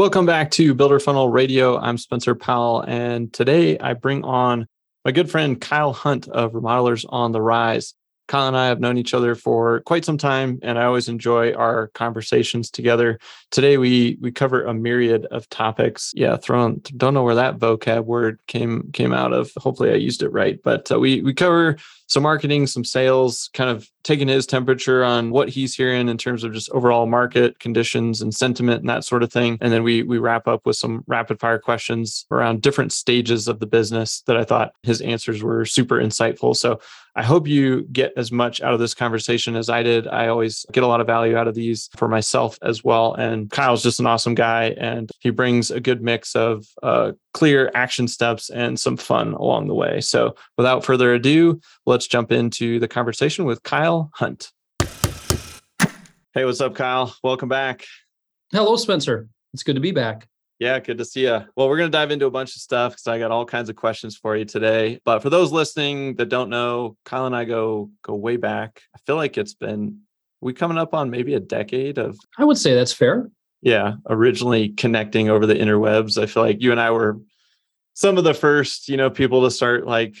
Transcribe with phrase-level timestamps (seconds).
[0.00, 1.76] Welcome back to Builder Funnel Radio.
[1.78, 4.66] I'm Spencer Powell, and today I bring on
[5.04, 7.92] my good friend Kyle Hunt of Remodelers on the Rise.
[8.26, 11.52] Kyle and I have known each other for quite some time, and I always enjoy
[11.52, 13.18] our conversations together.
[13.50, 16.12] Today we we cover a myriad of topics.
[16.16, 19.52] Yeah, thrown don't know where that vocab word came came out of.
[19.58, 20.58] Hopefully, I used it right.
[20.64, 21.76] But uh, we we cover
[22.10, 26.42] some marketing, some sales, kind of taking his temperature on what he's hearing in terms
[26.42, 29.56] of just overall market conditions and sentiment and that sort of thing.
[29.60, 33.60] And then we we wrap up with some rapid fire questions around different stages of
[33.60, 36.56] the business that I thought his answers were super insightful.
[36.56, 36.80] So
[37.16, 40.06] I hope you get as much out of this conversation as I did.
[40.06, 43.14] I always get a lot of value out of these for myself as well.
[43.14, 47.70] And Kyle's just an awesome guy, and he brings a good mix of uh, clear
[47.74, 50.00] action steps and some fun along the way.
[50.00, 51.60] So, without further ado,
[51.90, 54.52] let's jump into the conversation with Kyle Hunt.
[56.32, 57.12] Hey, what's up, Kyle?
[57.24, 57.84] Welcome back.
[58.52, 59.28] Hello, Spencer.
[59.52, 60.28] It's good to be back.
[60.60, 61.44] Yeah, good to see you.
[61.56, 63.70] Well, we're going to dive into a bunch of stuff because I got all kinds
[63.70, 65.00] of questions for you today.
[65.04, 68.82] But for those listening that don't know, Kyle and I go go way back.
[68.94, 70.02] I feel like it's been
[70.40, 72.16] we coming up on maybe a decade of.
[72.38, 73.28] I would say that's fair
[73.62, 76.22] yeah, originally connecting over the interwebs.
[76.22, 77.18] I feel like you and I were
[77.94, 80.16] some of the first, you know, people to start like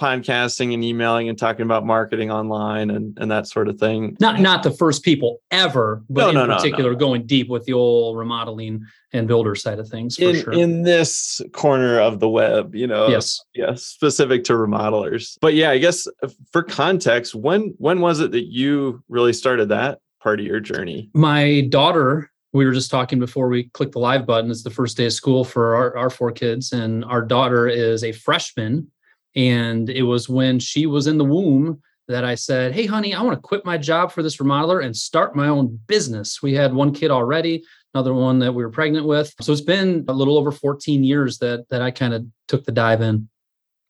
[0.00, 4.16] podcasting and emailing and talking about marketing online and, and that sort of thing.
[4.20, 7.64] Not not the first people ever, but no, in no, particular no, going deep with
[7.66, 10.52] the old remodeling and builder side of things in, sure.
[10.52, 13.08] in this corner of the web, you know.
[13.08, 13.40] Yes.
[13.54, 15.36] Yes, specific to remodelers.
[15.40, 19.68] But yeah, I guess uh, for context, when when was it that you really started
[19.68, 21.10] that part of your journey?
[21.14, 24.50] My daughter we were just talking before we clicked the live button.
[24.50, 28.02] It's the first day of school for our, our four kids, and our daughter is
[28.02, 28.90] a freshman.
[29.36, 33.22] And it was when she was in the womb that I said, Hey, honey, I
[33.22, 36.42] want to quit my job for this remodeler and start my own business.
[36.42, 37.62] We had one kid already,
[37.94, 39.32] another one that we were pregnant with.
[39.40, 42.72] So it's been a little over 14 years that that I kind of took the
[42.72, 43.28] dive in.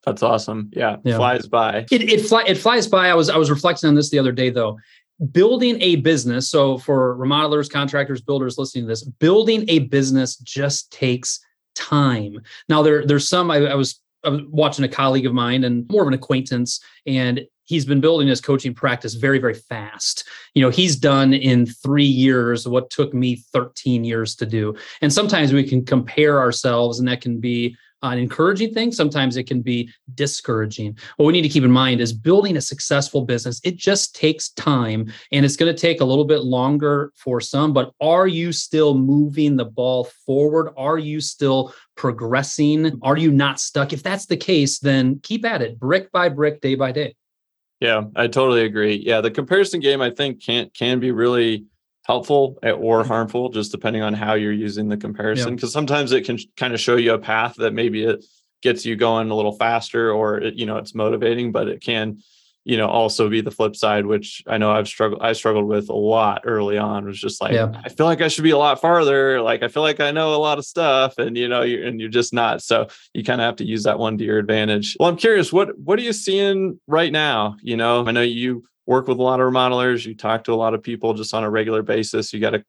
[0.05, 0.71] That's awesome.
[0.73, 1.17] Yeah, yeah.
[1.17, 1.87] flies by.
[1.91, 3.09] It it, fly, it flies by.
[3.09, 4.79] I was I was reflecting on this the other day though
[5.33, 10.91] building a business so for remodelers contractors builders listening to this building a business just
[10.91, 11.41] takes
[11.75, 12.41] time
[12.71, 15.89] now there there's some I, I, was I was watching a colleague of mine and
[15.91, 20.27] more of an acquaintance and he's been building his coaching practice very very fast.
[20.55, 24.75] You know he's done in three years what took me 13 years to do.
[25.01, 28.93] And sometimes we can compare ourselves and that can be an encouraging thing.
[28.93, 30.97] Sometimes it can be discouraging.
[31.17, 33.61] What we need to keep in mind is building a successful business.
[33.65, 37.73] It just takes time and it's going to take a little bit longer for some,
[37.73, 40.73] but are you still moving the ball forward?
[40.77, 42.99] Are you still progressing?
[43.03, 43.93] Are you not stuck?
[43.93, 47.15] If that's the case, then keep at it brick by brick, day by day.
[47.81, 48.97] Yeah, I totally agree.
[48.97, 51.65] Yeah, the comparison game I think can can be really
[52.05, 53.09] helpful or mm-hmm.
[53.09, 55.55] harmful, just depending on how you're using the comparison.
[55.55, 55.75] Because yeah.
[55.75, 58.25] sometimes it can kind of show you a path that maybe it
[58.63, 62.19] gets you going a little faster, or it, you know it's motivating, but it can,
[62.65, 65.23] you know, also be the flip side, which I know I've struggled.
[65.23, 67.05] I struggled with a lot early on.
[67.05, 67.73] Was just like yeah.
[67.85, 69.41] I feel like I should be a lot farther.
[69.41, 72.01] Like I feel like I know a lot of stuff, and you know, you're, and
[72.01, 72.63] you're just not.
[72.63, 74.97] So you kind of have to use that one to your advantage.
[74.99, 77.57] Well, I'm curious what what are you seeing right now?
[77.63, 80.57] You know, I know you work with a lot of remodelers, you talk to a
[80.57, 82.33] lot of people just on a regular basis.
[82.33, 82.65] You got a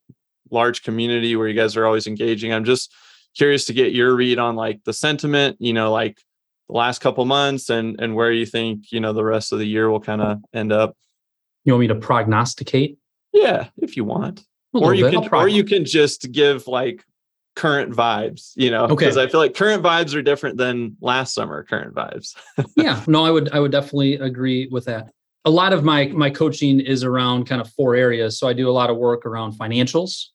[0.51, 2.53] large community where you guys are always engaging.
[2.53, 2.93] I'm just
[3.35, 6.21] curious to get your read on like the sentiment, you know, like
[6.69, 9.65] the last couple months and and where you think, you know, the rest of the
[9.65, 10.95] year will kind of end up.
[11.65, 12.99] You want me to prognosticate?
[13.33, 14.45] Yeah, if you want.
[14.73, 15.23] Or you bit.
[15.23, 17.03] can or you can just give like
[17.55, 19.25] current vibes, you know, because okay.
[19.25, 22.35] I feel like current vibes are different than last summer current vibes.
[22.75, 25.09] yeah, no, I would I would definitely agree with that
[25.45, 28.37] a lot of my my coaching is around kind of four areas.
[28.37, 30.25] So I do a lot of work around financials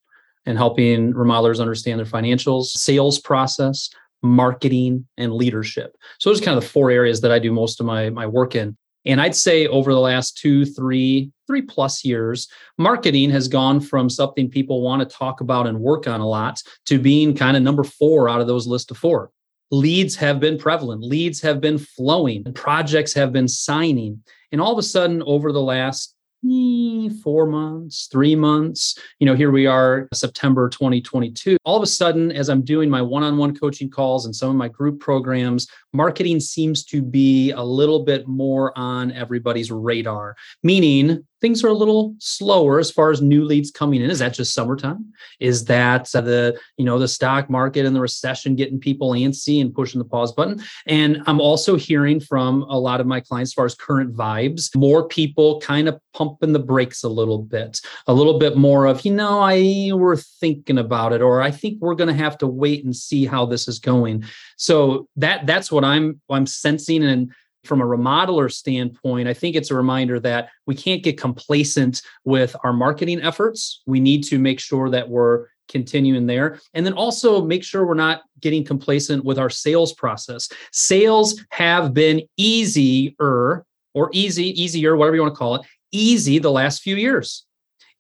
[0.47, 3.91] and helping remodelers understand their financials, sales process,
[4.23, 5.97] marketing, and leadership.
[6.19, 8.27] So those are kind of the four areas that I do most of my my
[8.27, 8.77] work in.
[9.05, 14.11] And I'd say over the last two, three, three plus years, marketing has gone from
[14.11, 17.63] something people want to talk about and work on a lot to being kind of
[17.63, 19.31] number four out of those list of four
[19.71, 24.23] leads have been prevalent, leads have been flowing, projects have been signing.
[24.53, 26.15] And all of a sudden, over the last
[26.45, 28.99] eh, four months, three months.
[29.19, 31.57] You know, here we are, September 2022.
[31.65, 34.51] All of a sudden, as I'm doing my one on one coaching calls and some
[34.51, 40.37] of my group programs, marketing seems to be a little bit more on everybody's radar,
[40.63, 44.11] meaning things are a little slower as far as new leads coming in.
[44.11, 45.13] Is that just summertime?
[45.41, 49.61] Is that uh, the, you know, the stock market and the recession getting people antsy
[49.61, 50.63] and pushing the pause button?
[50.87, 54.75] And I'm also hearing from a lot of my clients as far as current vibes,
[54.75, 59.05] more people kind of pumping the brakes a little bit, a little bit more of,
[59.05, 62.47] you know, I we're thinking about it, or I think we're going to have to
[62.47, 64.25] wait and see how this is going.
[64.57, 67.33] So that that's what I'm I'm sensing and
[67.67, 72.55] from a remodeler standpoint, I think it's a reminder that we can't get complacent with
[72.65, 73.83] our marketing efforts.
[73.87, 76.61] We need to make sure that we're continuing there.
[76.75, 80.49] And then also make sure we're not getting complacent with our sales process.
[80.73, 83.65] Sales have been easier
[83.95, 87.47] or easy, easier, whatever you want to call it, easy the last few years.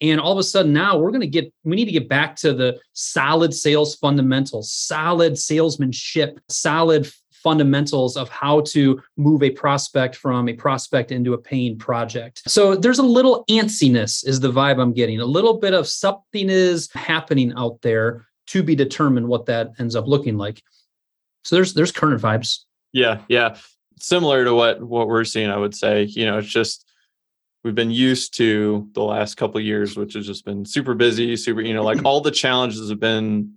[0.03, 2.37] And all of a sudden now we're going to get, we need to get back
[2.37, 7.11] to the solid sales fundamentals, solid salesmanship, solid
[7.47, 12.43] fundamentals of how to move a prospect from a prospect into a paying project.
[12.49, 15.21] So there's a little antsiness is the vibe I'm getting.
[15.21, 19.95] A little bit of something is happening out there to be determined what that ends
[19.95, 20.61] up looking like.
[21.45, 22.65] So there's there's current vibes.
[22.93, 23.55] Yeah, yeah.
[24.01, 26.03] Similar to what what we're seeing, I would say.
[26.03, 26.85] You know, it's just
[27.63, 31.61] we've been used to the last couple years, which has just been super busy, super,
[31.61, 33.53] you know, like all the challenges have been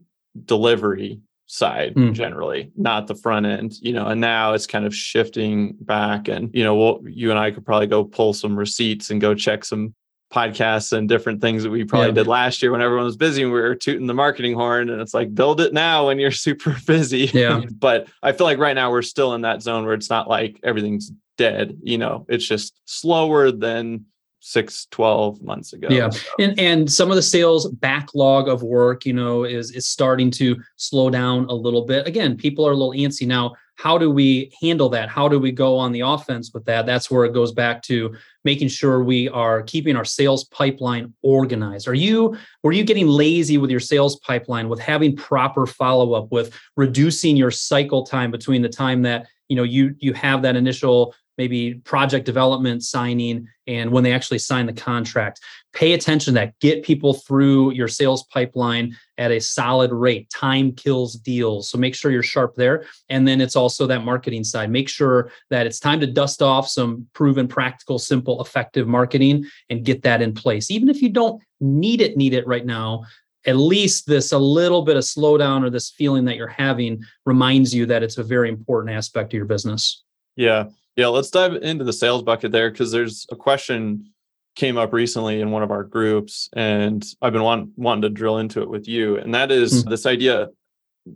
[0.45, 2.13] delivery side mm.
[2.13, 6.27] generally, not the front end, you know, and now it's kind of shifting back.
[6.27, 9.33] And, you know, we'll, you and I could probably go pull some receipts and go
[9.33, 9.95] check some
[10.31, 12.13] podcasts and different things that we probably yeah.
[12.13, 15.01] did last year when everyone was busy and we were tooting the marketing horn and
[15.01, 17.31] it's like build it now when you're super busy.
[17.33, 17.61] Yeah.
[17.79, 20.59] but I feel like right now we're still in that zone where it's not like
[20.63, 24.05] everything's dead, you know, it's just slower than
[24.41, 26.09] six 12 months ago yeah.
[26.09, 26.27] so.
[26.39, 30.55] and and some of the sales backlog of work you know is is starting to
[30.77, 32.07] slow down a little bit.
[32.07, 33.27] Again people are a little antsy.
[33.27, 35.07] Now how do we handle that?
[35.07, 36.85] How do we go on the offense with that?
[36.85, 38.13] That's where it goes back to
[38.43, 41.87] making sure we are keeping our sales pipeline organized.
[41.87, 46.29] Are you were you getting lazy with your sales pipeline with having proper follow up
[46.29, 50.55] with reducing your cycle time between the time that you know you you have that
[50.55, 55.39] initial maybe project development signing and when they actually sign the contract.
[55.71, 56.59] Pay attention to that.
[56.59, 60.29] Get people through your sales pipeline at a solid rate.
[60.29, 61.69] Time kills deals.
[61.69, 62.83] So make sure you're sharp there.
[63.07, 64.69] And then it's also that marketing side.
[64.69, 69.85] Make sure that it's time to dust off some proven practical simple effective marketing and
[69.85, 70.69] get that in place.
[70.69, 73.03] Even if you don't need it need it right now
[73.45, 77.73] at least this a little bit of slowdown or this feeling that you're having reminds
[77.73, 80.03] you that it's a very important aspect of your business.
[80.35, 80.65] Yeah
[80.99, 84.11] yeah, let's dive into the sales bucket there because there's a question
[84.57, 88.39] came up recently in one of our groups, and I've been want, wanting to drill
[88.39, 89.89] into it with you, and that is mm-hmm.
[89.89, 90.49] this idea,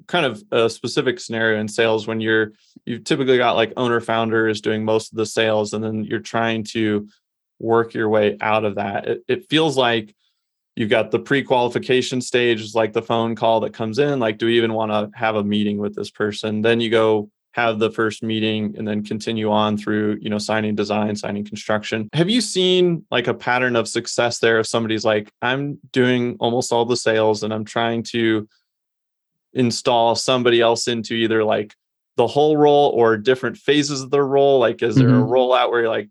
[0.08, 2.54] kind of a specific scenario in sales when you're
[2.86, 6.64] you've typically got like owner founders doing most of the sales, and then you're trying
[6.64, 7.06] to
[7.60, 9.06] work your way out of that.
[9.06, 10.16] It, it feels like
[10.78, 14.56] you've got the pre-qualification stage, like the phone call that comes in, like do we
[14.56, 16.62] even want to have a meeting with this person?
[16.62, 20.76] Then you go have the first meeting and then continue on through you know signing
[20.76, 25.32] design signing construction have you seen like a pattern of success there if somebody's like
[25.42, 28.48] i'm doing almost all the sales and i'm trying to
[29.54, 31.76] install somebody else into either like
[32.18, 35.24] the whole role or different phases of the role like is there mm-hmm.
[35.24, 36.10] a rollout where you're like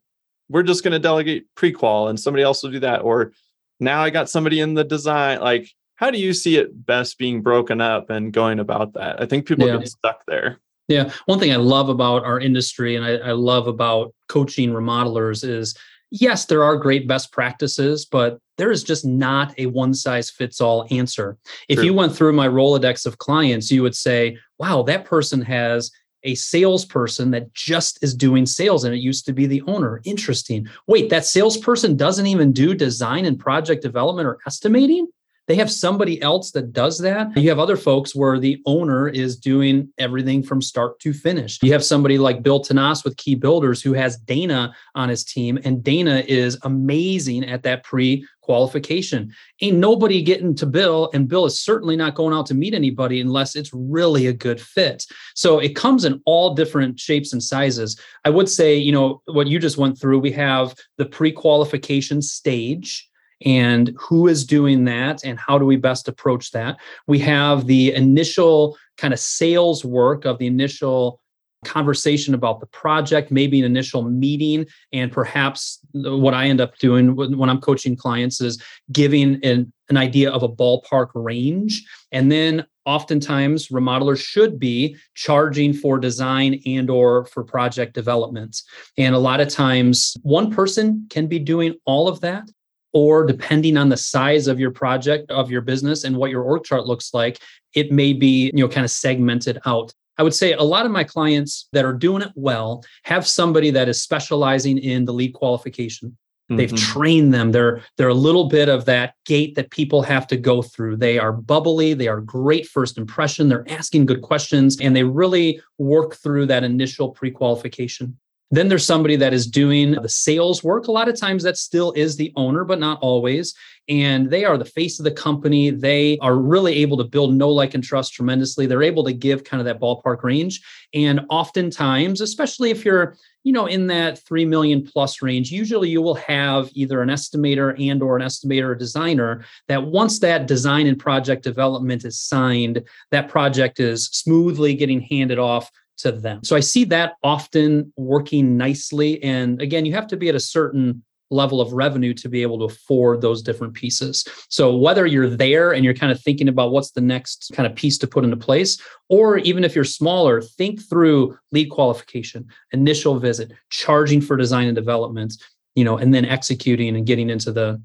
[0.48, 3.32] we're just going to delegate prequal and somebody else will do that or
[3.80, 7.42] now i got somebody in the design like how do you see it best being
[7.42, 9.76] broken up and going about that i think people yeah.
[9.76, 10.60] get stuck there
[10.92, 11.12] yeah.
[11.26, 15.74] One thing I love about our industry and I, I, love about coaching remodelers is
[16.10, 20.60] yes, there are great best practices, but there is just not a one size fits
[20.60, 21.38] all answer.
[21.68, 21.86] If True.
[21.86, 25.90] you went through my Rolodex of clients, you would say, wow, that person has
[26.24, 30.00] a salesperson that just is doing sales and it used to be the owner.
[30.04, 30.68] Interesting.
[30.86, 35.08] Wait, that salesperson doesn't even do design and project development or estimating?
[35.48, 37.36] They have somebody else that does that.
[37.36, 41.58] You have other folks where the owner is doing everything from start to finish.
[41.62, 45.58] You have somebody like Bill Tanas with Key Builders who has Dana on his team,
[45.64, 49.32] and Dana is amazing at that pre qualification.
[49.60, 53.20] Ain't nobody getting to Bill, and Bill is certainly not going out to meet anybody
[53.20, 55.04] unless it's really a good fit.
[55.34, 57.98] So it comes in all different shapes and sizes.
[58.24, 62.22] I would say, you know, what you just went through, we have the pre qualification
[62.22, 63.08] stage
[63.44, 67.92] and who is doing that and how do we best approach that we have the
[67.94, 71.20] initial kind of sales work of the initial
[71.64, 77.14] conversation about the project, maybe an initial meeting, and perhaps what I end up doing
[77.14, 81.84] when I'm coaching clients is giving an, an idea of a ballpark range.
[82.10, 88.60] And then oftentimes remodelers should be charging for design and or for project development.
[88.98, 92.50] And a lot of times one person can be doing all of that
[92.92, 96.64] or depending on the size of your project of your business and what your org
[96.64, 97.38] chart looks like
[97.74, 99.92] it may be you know kind of segmented out.
[100.18, 103.70] I would say a lot of my clients that are doing it well have somebody
[103.70, 106.16] that is specializing in the lead qualification.
[106.48, 106.92] They've mm-hmm.
[106.92, 107.52] trained them.
[107.52, 110.96] They're they're a little bit of that gate that people have to go through.
[110.96, 111.94] They are bubbly.
[111.94, 113.48] They are great first impression.
[113.48, 118.18] They're asking good questions and they really work through that initial pre-qualification
[118.52, 120.86] then there's somebody that is doing the sales work.
[120.86, 123.54] A lot of times that still is the owner, but not always.
[123.88, 125.70] And they are the face of the company.
[125.70, 128.66] They are really able to build know, like, and trust tremendously.
[128.66, 130.60] They're able to give kind of that ballpark range.
[130.92, 136.00] And oftentimes, especially if you're you know in that 3 million plus range usually you
[136.00, 140.86] will have either an estimator and or an estimator or designer that once that design
[140.86, 146.44] and project development is signed that project is smoothly getting handed off to them.
[146.44, 149.22] So I see that often working nicely.
[149.22, 152.58] And again, you have to be at a certain level of revenue to be able
[152.58, 154.24] to afford those different pieces.
[154.50, 157.74] So whether you're there and you're kind of thinking about what's the next kind of
[157.74, 163.18] piece to put into place, or even if you're smaller, think through lead qualification, initial
[163.18, 165.34] visit, charging for design and development,
[165.74, 167.82] you know, and then executing and getting into the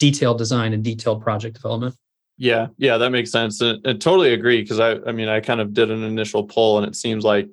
[0.00, 1.94] detailed design and detailed project development.
[2.42, 3.60] Yeah, yeah, that makes sense.
[3.60, 6.76] And, and totally agree because I, I mean, I kind of did an initial poll,
[6.76, 7.48] and it seems like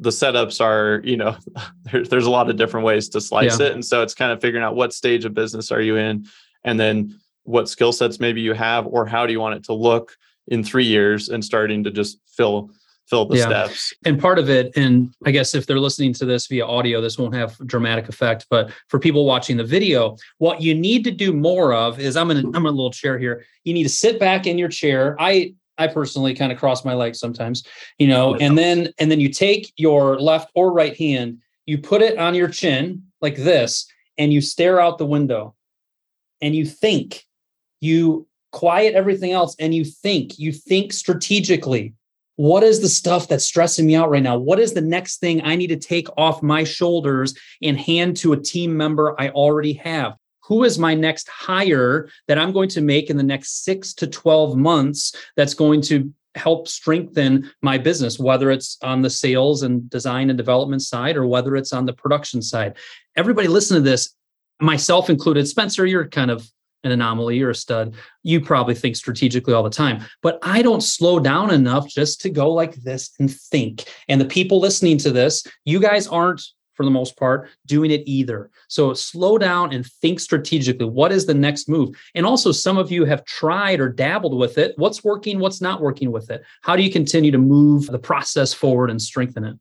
[0.00, 1.36] the setups are, you know,
[1.84, 3.66] there's there's a lot of different ways to slice yeah.
[3.66, 6.26] it, and so it's kind of figuring out what stage of business are you in,
[6.64, 9.74] and then what skill sets maybe you have, or how do you want it to
[9.74, 10.16] look
[10.48, 12.72] in three years, and starting to just fill
[13.06, 13.44] fill the yeah.
[13.44, 13.92] steps.
[14.04, 17.18] And part of it, and I guess if they're listening to this via audio, this
[17.18, 18.46] won't have dramatic effect.
[18.50, 22.30] But for people watching the video, what you need to do more of is I'm
[22.30, 23.44] in a, I'm in a little chair here.
[23.64, 25.16] You need to sit back in your chair.
[25.18, 27.64] I I personally kind of cross my legs sometimes,
[27.98, 32.02] you know, and then and then you take your left or right hand, you put
[32.02, 33.86] it on your chin like this,
[34.18, 35.54] and you stare out the window
[36.40, 37.22] and you think.
[37.80, 40.38] You quiet everything else and you think.
[40.38, 41.92] You think strategically
[42.36, 44.36] what is the stuff that's stressing me out right now?
[44.36, 48.34] What is the next thing I need to take off my shoulders and hand to
[48.34, 50.16] a team member I already have?
[50.44, 54.06] Who is my next hire that I'm going to make in the next six to
[54.06, 59.88] 12 months that's going to help strengthen my business, whether it's on the sales and
[59.88, 62.76] design and development side or whether it's on the production side?
[63.16, 64.14] Everybody listen to this,
[64.60, 65.48] myself included.
[65.48, 66.48] Spencer, you're kind of
[66.86, 70.04] an anomaly or a stud, you probably think strategically all the time.
[70.22, 73.84] But I don't slow down enough just to go like this and think.
[74.08, 76.42] And the people listening to this, you guys aren't
[76.74, 78.50] for the most part doing it either.
[78.68, 80.86] So slow down and think strategically.
[80.86, 81.96] What is the next move?
[82.14, 84.74] And also, some of you have tried or dabbled with it.
[84.76, 85.38] What's working?
[85.38, 86.44] What's not working with it?
[86.62, 89.56] How do you continue to move the process forward and strengthen it?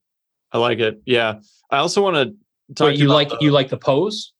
[0.51, 1.01] I like it.
[1.05, 1.39] Yeah.
[1.71, 2.87] I also want to talk.
[2.87, 4.33] Wait, you like the, you like the pose?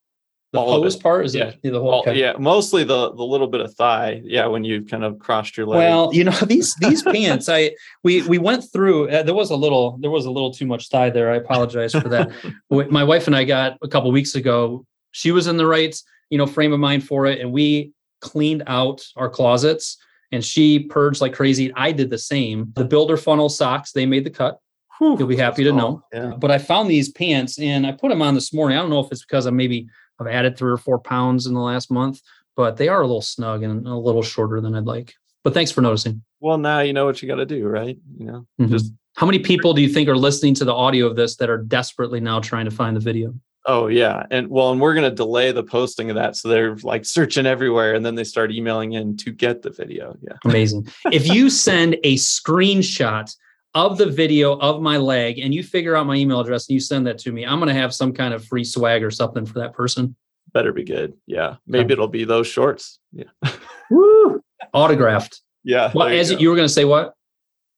[0.55, 1.51] The all pose part is yeah.
[1.61, 2.01] it the whole?
[2.01, 2.19] Okay.
[2.19, 4.21] Yeah, mostly the the little bit of thigh.
[4.23, 5.77] Yeah, when you've kind of crossed your leg.
[5.77, 7.49] Well, you know these these pants.
[7.49, 9.09] I we we went through.
[9.09, 11.31] Uh, there was a little there was a little too much thigh there.
[11.31, 12.31] I apologize for that.
[12.69, 14.85] My wife and I got a couple weeks ago.
[15.11, 15.95] She was in the right
[16.29, 19.97] you know frame of mind for it, and we cleaned out our closets.
[20.31, 21.71] And she purged like crazy.
[21.75, 22.73] I did the same.
[22.75, 24.59] The builder funnel socks they made the cut.
[24.97, 26.03] Whew, You'll be happy to know.
[26.13, 26.33] Yeah.
[26.37, 28.77] But I found these pants and I put them on this morning.
[28.77, 29.87] I don't know if it's because I'm maybe
[30.19, 32.21] I've added three or four pounds in the last month,
[32.55, 35.13] but they are a little snug and a little shorter than I'd like.
[35.43, 36.23] But thanks for noticing.
[36.39, 37.97] Well, now you know what you got to do, right?
[38.17, 38.71] You know, mm-hmm.
[38.71, 41.49] just how many people do you think are listening to the audio of this that
[41.49, 43.33] are desperately now trying to find the video?
[43.67, 46.75] Oh yeah, and well, and we're going to delay the posting of that, so they're
[46.77, 50.15] like searching everywhere, and then they start emailing in to get the video.
[50.21, 50.87] Yeah, amazing.
[51.11, 53.35] if you send a screenshot
[53.75, 56.79] of the video of my leg and you figure out my email address and you
[56.79, 59.45] send that to me, I'm going to have some kind of free swag or something
[59.45, 60.15] for that person.
[60.53, 61.13] Better be good.
[61.27, 61.57] Yeah.
[61.67, 62.99] Maybe it'll be those shorts.
[63.11, 63.25] Yeah.
[63.91, 64.41] Woo!
[64.73, 65.41] Autographed.
[65.63, 65.91] Yeah.
[65.93, 67.13] Well, as you, you were going to say what?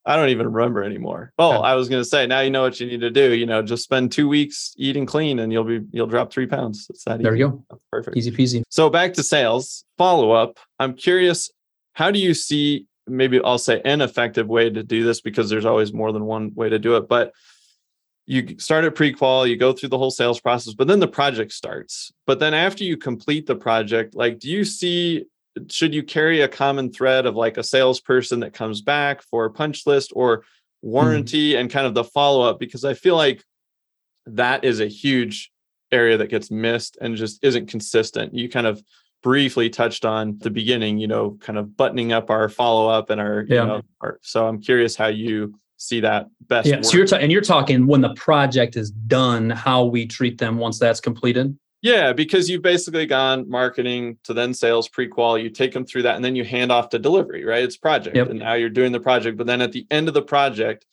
[0.06, 1.34] I don't even remember anymore.
[1.38, 1.68] Oh, okay.
[1.68, 3.34] I was going to say now you know what you need to do.
[3.34, 6.88] You know, just spend two weeks eating clean, and you'll be you'll drop three pounds.
[6.90, 7.40] It's that there easy.
[7.40, 7.82] you go.
[7.92, 8.16] perfect.
[8.16, 8.64] Easy peasy.
[8.70, 10.60] So back to sales follow up.
[10.80, 11.52] I'm curious,
[11.92, 15.66] how do you see maybe I'll say an effective way to do this because there's
[15.66, 17.08] always more than one way to do it.
[17.08, 17.34] But
[18.26, 21.54] you start at pre-qual, you go through the whole sales process, but then the project
[21.54, 22.12] starts.
[22.26, 25.26] But then after you complete the project, like do you see
[25.70, 29.52] should you carry a common thread of like a salesperson that comes back for a
[29.52, 30.44] punch list or
[30.82, 31.60] warranty mm.
[31.60, 33.44] and kind of the follow up because I feel like
[34.28, 35.52] that is a huge
[35.92, 38.34] area that gets missed and just isn't consistent.
[38.34, 38.84] You kind of
[39.24, 43.20] briefly touched on the beginning, you know, kind of buttoning up our follow up and
[43.20, 43.62] our, yeah.
[43.62, 46.68] you know, our, so I'm curious how you see that best.
[46.68, 46.78] Yeah.
[46.78, 46.86] Work.
[46.86, 50.58] So you're ta- and you're talking when the project is done, how we treat them
[50.58, 51.58] once that's completed.
[51.82, 56.16] Yeah, because you've basically gone marketing to then sales pre-qual, you take them through that
[56.16, 57.64] and then you hand off to delivery, right?
[57.64, 58.16] It's project.
[58.16, 58.32] Yep.
[58.32, 60.86] And now you're doing the project, but then at the end of the project,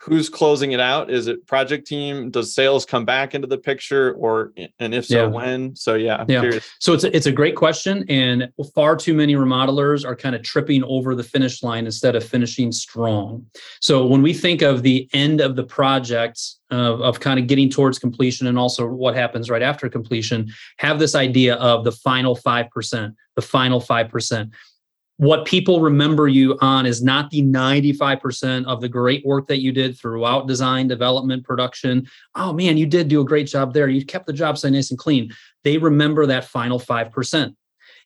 [0.00, 1.10] who's closing it out?
[1.10, 2.30] Is it project team?
[2.30, 5.26] Does sales come back into the picture or and if so yeah.
[5.26, 5.74] when?
[5.74, 6.40] So yeah I'm yeah.
[6.40, 6.68] curious.
[6.78, 10.42] so it's a, it's a great question and far too many remodelers are kind of
[10.42, 13.44] tripping over the finish line instead of finishing strong.
[13.80, 17.68] So when we think of the end of the project of, of kind of getting
[17.68, 22.36] towards completion and also what happens right after completion have this idea of the final
[22.36, 24.50] 5% the final 5%
[25.22, 29.70] what people remember you on is not the 95% of the great work that you
[29.70, 32.08] did throughout design, development, production.
[32.34, 33.88] Oh man, you did do a great job there.
[33.88, 35.32] You kept the job site nice and clean.
[35.62, 37.54] They remember that final 5%.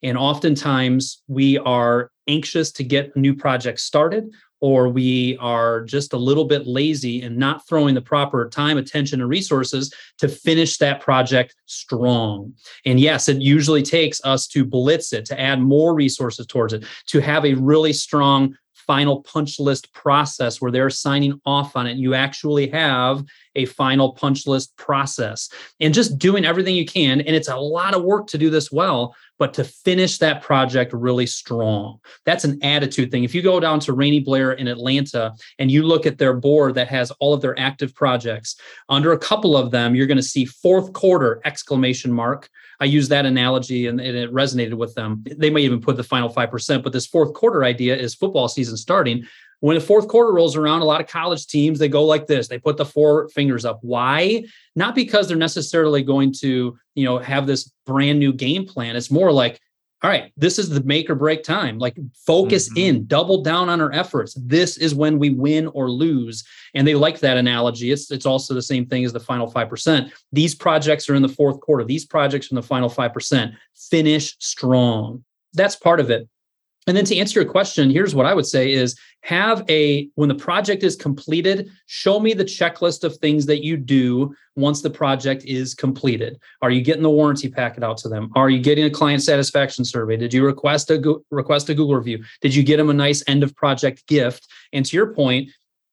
[0.02, 4.26] And oftentimes we are anxious to get a new project started
[4.60, 9.20] or we are just a little bit lazy and not throwing the proper time, attention,
[9.20, 12.52] and resources to finish that project strong.
[12.84, 16.84] And yes, it usually takes us to blitz it, to add more resources towards it,
[17.08, 18.56] to have a really strong
[18.87, 21.97] final punch list process where they're signing off on it.
[21.97, 23.25] You actually have
[23.55, 25.49] a final punch list process
[25.81, 27.21] and just doing everything you can.
[27.21, 30.93] And it's a lot of work to do this well, but to finish that project
[30.93, 31.99] really strong.
[32.25, 33.25] That's an attitude thing.
[33.25, 36.75] If you go down to Rainy Blair in Atlanta and you look at their board
[36.75, 38.57] that has all of their active projects,
[38.88, 42.49] under a couple of them, you're going to see fourth quarter exclamation mark.
[42.80, 45.25] I use that analogy and, and it resonated with them.
[45.37, 48.76] They may even put the final 5%, but this fourth quarter idea is football season
[48.76, 49.26] starting
[49.61, 52.49] when the fourth quarter rolls around, a lot of college teams they go like this.
[52.49, 53.78] They put the four fingers up.
[53.83, 54.45] Why?
[54.75, 58.96] Not because they're necessarily going to, you know, have this brand new game plan.
[58.96, 59.61] It's more like,
[60.02, 61.78] all right, this is the make or break time.
[61.78, 62.78] Like focus mm-hmm.
[62.78, 64.35] in, double down on our efforts.
[64.35, 66.44] This is when we win or lose.
[66.74, 67.90] And they like that analogy.
[67.90, 70.12] It's it's also the same thing as the final 5%.
[70.32, 71.82] These projects are in the fourth quarter.
[71.82, 73.54] These projects are in the final 5%.
[73.90, 75.24] Finish strong.
[75.54, 76.28] That's part of it.
[76.87, 80.29] And then to answer your question, here's what I would say is have a when
[80.29, 84.90] the project is completed, show me the checklist of things that you do once the
[84.90, 86.38] project is completed.
[86.62, 88.31] Are you getting the warranty packet out to them?
[88.37, 90.16] Are you getting a client satisfaction survey?
[90.16, 92.22] Did you request a request a Google review?
[92.40, 94.46] Did you get them a nice end of project gift?
[94.72, 95.51] And to your point,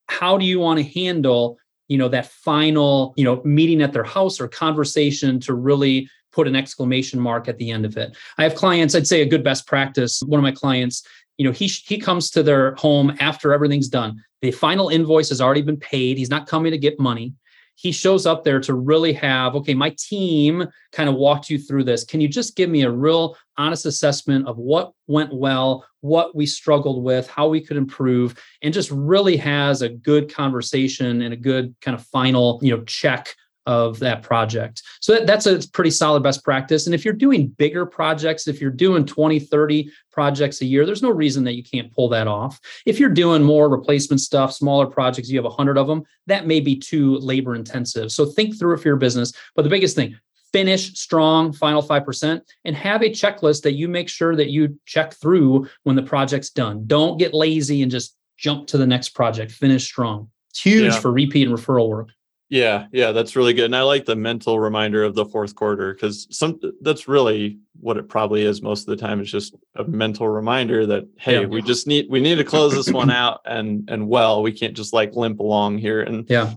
[0.09, 4.03] how do you want to handle you know that final you know meeting at their
[4.03, 8.17] house or conversation to really put an exclamation mark at the end of it.
[8.37, 10.21] I have clients, I'd say a good best practice.
[10.25, 11.05] One of my clients,
[11.37, 14.21] you know, he he comes to their home after everything's done.
[14.41, 16.17] The final invoice has already been paid.
[16.17, 17.33] He's not coming to get money.
[17.75, 21.85] He shows up there to really have, okay, my team kind of walked you through
[21.85, 22.03] this.
[22.03, 26.45] Can you just give me a real honest assessment of what went well, what we
[26.45, 31.37] struggled with, how we could improve, and just really has a good conversation and a
[31.37, 33.35] good kind of final, you know, check
[33.65, 34.81] of that project.
[34.99, 36.85] So that, that's a pretty solid best practice.
[36.85, 41.01] And if you're doing bigger projects, if you're doing 20, 30 projects a year, there's
[41.01, 42.59] no reason that you can't pull that off.
[42.85, 46.59] If you're doing more replacement stuff, smaller projects, you have 100 of them, that may
[46.59, 48.11] be too labor intensive.
[48.11, 49.33] So think through it for your business.
[49.55, 50.17] But the biggest thing,
[50.51, 55.13] finish strong, final 5%, and have a checklist that you make sure that you check
[55.13, 56.83] through when the project's done.
[56.85, 59.51] Don't get lazy and just jump to the next project.
[59.51, 60.29] Finish strong.
[60.51, 60.99] It's huge yeah.
[60.99, 62.09] for repeat and referral work.
[62.49, 63.65] Yeah, yeah, that's really good.
[63.65, 67.97] And I like the mental reminder of the fourth quarter because some that's really what
[67.97, 69.21] it probably is most of the time.
[69.21, 71.47] It's just a mental reminder that hey, yeah.
[71.47, 74.75] we just need we need to close this one out and and well, we can't
[74.75, 76.53] just like limp along here and yeah.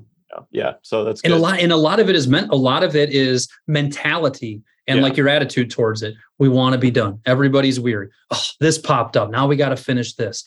[0.50, 0.74] Yeah.
[0.82, 1.38] So that's and good.
[1.38, 4.62] a lot and a lot of it is meant a lot of it is mentality
[4.86, 5.02] and yeah.
[5.02, 6.14] like your attitude towards it.
[6.38, 7.20] We want to be done.
[7.24, 8.08] Everybody's weary.
[8.30, 9.30] Oh, this popped up.
[9.30, 10.44] Now we got to finish this.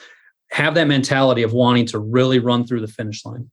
[0.52, 3.50] Have that mentality of wanting to really run through the finish line.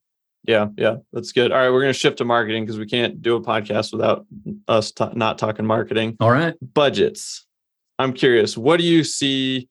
[0.46, 1.50] Yeah, yeah, that's good.
[1.50, 4.26] All right, we're going to shift to marketing because we can't do a podcast without
[4.68, 6.16] us t- not talking marketing.
[6.20, 6.54] All right.
[6.74, 7.46] Budgets.
[7.98, 9.68] I'm curious, what do you see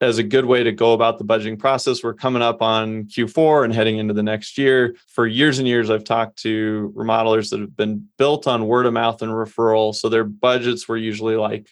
[0.00, 2.02] as a good way to go about the budgeting process?
[2.02, 4.94] We're coming up on Q4 and heading into the next year.
[5.08, 8.92] For years and years, I've talked to remodelers that have been built on word of
[8.92, 9.94] mouth and referral.
[9.94, 11.68] So their budgets were usually like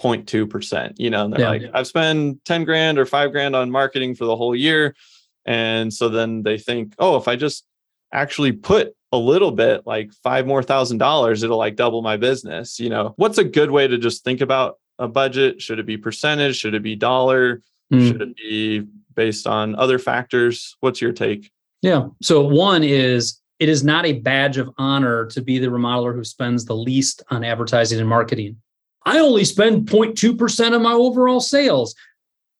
[0.00, 0.94] 0.2%.
[0.96, 1.48] You know, and they're yeah.
[1.50, 4.96] like, I've spent 10 grand or five grand on marketing for the whole year.
[5.44, 7.64] And so then they think, oh, if I just
[8.12, 12.78] actually put a little bit like five more thousand dollars it'll like double my business
[12.78, 15.96] you know what's a good way to just think about a budget should it be
[15.96, 18.06] percentage should it be dollar mm.
[18.06, 21.50] should it be based on other factors what's your take
[21.82, 22.08] Yeah.
[22.22, 26.24] So one is it is not a badge of honor to be the remodeler who
[26.24, 28.56] spends the least on advertising and marketing.
[29.04, 31.94] I only spend 0.2% of my overall sales.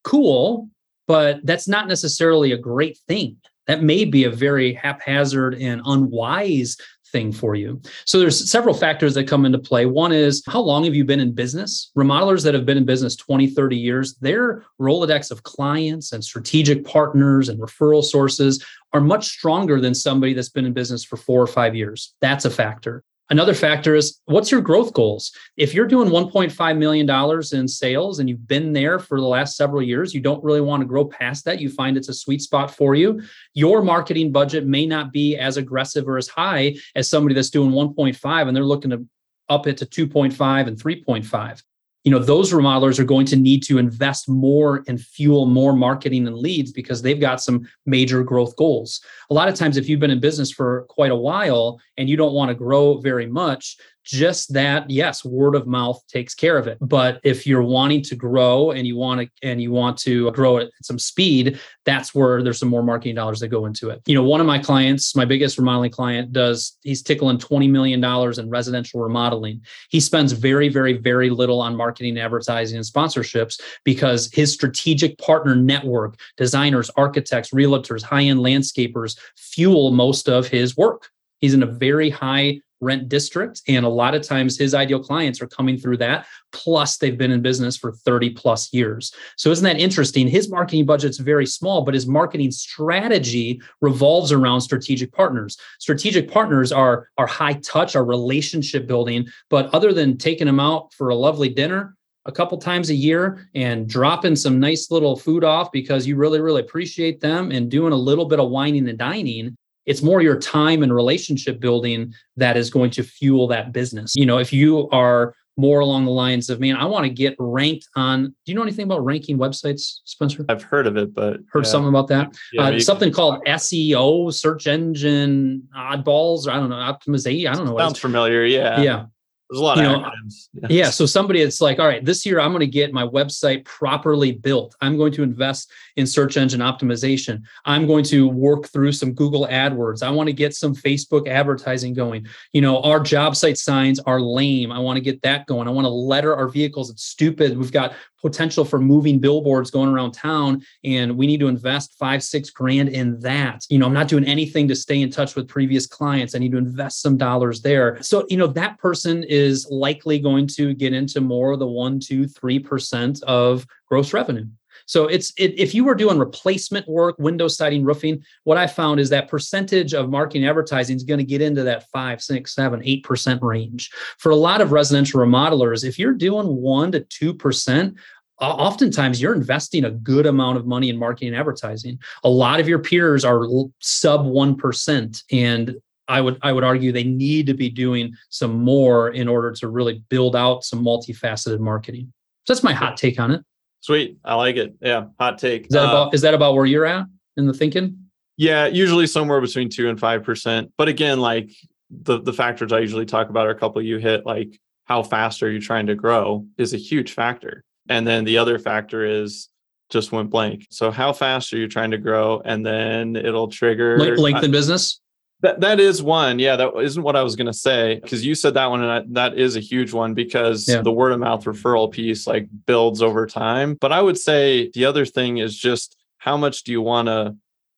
[0.03, 0.69] Cool,
[1.07, 3.37] but that's not necessarily a great thing.
[3.69, 6.75] That may be a very haphazard and unwise
[7.11, 7.79] thing for you.
[8.05, 9.85] So there's several factors that come into play.
[9.85, 11.91] One is how long have you been in business?
[11.95, 16.83] Remodelers that have been in business 20, 30 years, their Rolodex of clients and strategic
[16.83, 21.39] partners and referral sources are much stronger than somebody that's been in business for 4
[21.39, 22.15] or 5 years.
[22.21, 23.03] That's a factor.
[23.31, 25.31] Another factor is what's your growth goals?
[25.55, 29.83] If you're doing $1.5 million in sales and you've been there for the last several
[29.83, 31.61] years, you don't really want to grow past that.
[31.61, 33.21] You find it's a sweet spot for you.
[33.53, 37.71] Your marketing budget may not be as aggressive or as high as somebody that's doing
[37.71, 39.05] 1.5 and they're looking to
[39.47, 41.63] up it to 2.5 and 3.5
[42.03, 46.27] you know those remodelers are going to need to invest more and fuel more marketing
[46.27, 49.01] and leads because they've got some major growth goals.
[49.29, 52.15] A lot of times if you've been in business for quite a while and you
[52.15, 53.77] don't want to grow very much
[54.09, 56.77] just that yes word of mouth takes care of it.
[56.81, 60.57] But if you're wanting to grow and you want to and you want to grow
[60.57, 64.01] at some speed that's where there's some more marketing dollars that go into it.
[64.07, 68.01] You know one of my clients my biggest remodeling client does he's tickling 20 million
[68.01, 69.61] dollars in residential remodeling.
[69.89, 75.55] He spends very very very little on marketing advertising and sponsorships because his strategic partner
[75.55, 81.09] network designers architects realtors high-end landscapers fuel most of his work.
[81.41, 83.61] He's in a very high rent district.
[83.67, 86.25] And a lot of times his ideal clients are coming through that.
[86.51, 89.13] Plus, they've been in business for 30 plus years.
[89.37, 90.27] So, isn't that interesting?
[90.27, 95.57] His marketing budget's very small, but his marketing strategy revolves around strategic partners.
[95.79, 99.27] Strategic partners are, are high touch, are relationship building.
[99.49, 103.49] But other than taking them out for a lovely dinner, a couple times a year
[103.55, 107.93] and dropping some nice little food off because you really, really appreciate them and doing
[107.93, 109.57] a little bit of wining and dining,
[109.89, 114.13] it's more your time and relationship building that is going to fuel that business.
[114.15, 117.35] You know, if you are more along the lines of, man, I want to get
[117.39, 118.25] ranked on.
[118.25, 120.45] Do you know anything about ranking websites, Spencer?
[120.47, 121.71] I've heard of it, but heard yeah.
[121.71, 122.37] something about that.
[122.53, 127.49] Yeah, uh, something called SEO, search engine oddballs, or I don't know, optimization.
[127.49, 127.77] I don't know.
[127.77, 128.45] Sounds familiar.
[128.45, 128.81] Yeah.
[128.81, 129.05] Yeah.
[129.49, 130.11] There's a lot you of know.
[130.53, 130.67] Yeah.
[130.69, 130.89] yeah.
[130.91, 134.31] So somebody it's like, all right, this year I'm going to get my website properly
[134.31, 134.75] built.
[134.79, 137.41] I'm going to invest in search engine optimization.
[137.65, 140.03] I'm going to work through some Google AdWords.
[140.03, 142.27] I want to get some Facebook advertising going.
[142.53, 144.71] You know, our job site signs are lame.
[144.71, 145.67] I want to get that going.
[145.67, 146.91] I want to letter our vehicles.
[146.91, 147.57] It's stupid.
[147.57, 152.21] We've got potential for moving billboards going around town and we need to invest five
[152.21, 155.47] six grand in that you know i'm not doing anything to stay in touch with
[155.47, 159.38] previous clients i need to invest some dollars there so you know that person is
[159.69, 164.45] likely going to get into more of the one two three percent of gross revenue
[164.89, 168.99] so it's it, if you were doing replacement work, window siding, roofing, what I found
[168.99, 172.81] is that percentage of marketing advertising is going to get into that five, six, seven,
[172.83, 173.91] eight percent range.
[174.17, 177.99] For a lot of residential remodelers, if you're doing one to two percent,
[178.39, 181.99] oftentimes you're investing a good amount of money in marketing and advertising.
[182.23, 183.45] A lot of your peers are
[183.79, 185.75] sub 1% and
[186.09, 189.67] I would I would argue they need to be doing some more in order to
[189.69, 192.11] really build out some multifaceted marketing.
[192.45, 193.41] So that's my hot take on it.
[193.81, 194.17] Sweet.
[194.25, 194.75] I like it.
[194.81, 195.05] Yeah.
[195.19, 195.63] Hot take.
[195.63, 197.05] Is that uh, about is that about where you're at
[197.37, 197.97] in the thinking?
[198.35, 200.71] Yeah, usually somewhere between two and five percent.
[200.77, 201.51] But again, like
[201.89, 205.43] the the factors I usually talk about are a couple you hit, like how fast
[205.43, 207.63] are you trying to grow is a huge factor.
[207.87, 209.49] And then the other factor is
[209.89, 210.67] just went blank.
[210.71, 212.41] So how fast are you trying to grow?
[212.43, 214.99] And then it'll trigger lengthen business.
[215.41, 216.37] That that is one.
[216.39, 218.91] Yeah, that isn't what I was going to say because you said that one, and
[218.91, 220.81] I, that is a huge one because yeah.
[220.81, 223.77] the word of mouth referral piece like builds over time.
[223.79, 227.35] But I would say the other thing is just how much do you want to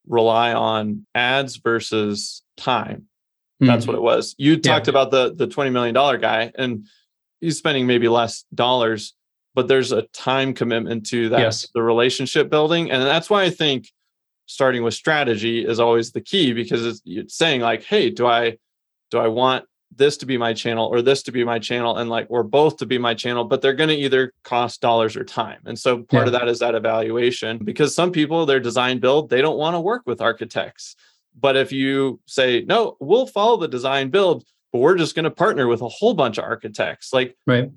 [0.08, 3.08] rely on ads versus time?
[3.62, 3.67] Mm-hmm.
[3.67, 4.34] That's what it was.
[4.39, 4.91] You talked yeah.
[4.91, 6.88] about the the twenty million dollar guy, and
[7.41, 9.13] he's spending maybe less dollars,
[9.54, 11.67] but there's a time commitment to that yes.
[11.76, 13.91] the relationship building, and that's why I think
[14.45, 18.58] starting with strategy is always the key because it's, it's saying like, hey, do I
[19.10, 21.97] do I want this to be my channel or this to be my channel?
[21.97, 25.15] and like or both to be my channel but they're going to either cost dollars
[25.15, 25.60] or time.
[25.65, 26.25] And so part yeah.
[26.27, 29.80] of that is that evaluation because some people their design build they don't want to
[29.80, 30.95] work with architects.
[31.39, 35.32] But if you say no we'll follow the design build but we're just going to
[35.32, 37.69] partner with a whole bunch of architects like right.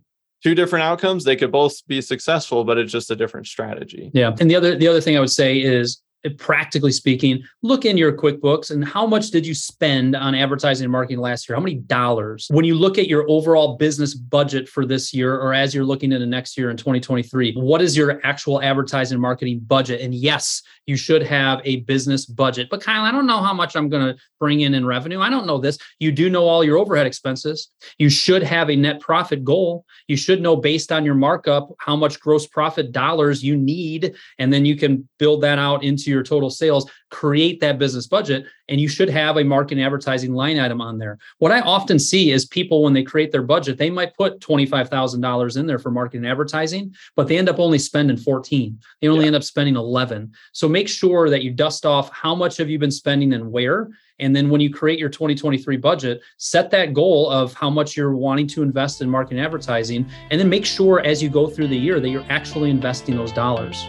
[0.43, 4.11] two different outcomes they could both be successful but it's just a different strategy.
[4.15, 4.35] Yeah.
[4.41, 6.01] And the other the other thing i would say is
[6.39, 10.93] practically speaking, look in your QuickBooks and how much did you spend on advertising and
[10.93, 11.57] marketing last year?
[11.57, 12.47] How many dollars?
[12.51, 16.13] When you look at your overall business budget for this year, or as you're looking
[16.13, 20.01] into next year in 2023, what is your actual advertising and marketing budget?
[20.01, 22.69] And yes, you should have a business budget.
[22.71, 25.21] But Kyle, I don't know how much I'm going to bring in in revenue.
[25.21, 25.79] I don't know this.
[25.99, 27.69] You do know all your overhead expenses.
[27.99, 29.85] You should have a net profit goal.
[30.09, 34.15] You should know based on your markup how much gross profit dollars you need.
[34.39, 38.47] And then you can build that out into your total sales, create that business budget,
[38.69, 41.19] and you should have a marketing advertising line item on there.
[41.39, 45.57] What I often see is people, when they create their budget, they might put $25,000
[45.57, 48.79] in there for marketing and advertising, but they end up only spending 14.
[49.01, 49.27] They only yeah.
[49.29, 50.33] end up spending 11.
[50.53, 53.91] So make sure that you dust off how much have you been spending and where.
[54.21, 58.15] And then when you create your 2023 budget, set that goal of how much you're
[58.15, 60.07] wanting to invest in marketing and advertising.
[60.31, 63.33] And then make sure as you go through the year that you're actually investing those
[63.33, 63.89] dollars.